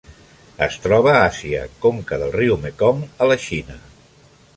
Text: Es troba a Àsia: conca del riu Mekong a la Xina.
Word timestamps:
Es 0.67 0.77
troba 0.85 1.11
a 1.17 1.19
Àsia: 1.25 1.59
conca 1.83 2.19
del 2.21 2.33
riu 2.37 2.57
Mekong 2.65 3.05
a 3.27 3.29
la 3.33 3.37
Xina. 3.45 3.77